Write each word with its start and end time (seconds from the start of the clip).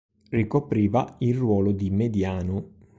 Ricopriva 0.31 1.17
il 1.19 1.35
ruolo 1.35 1.71
di 1.71 1.91
mediano. 1.91 2.69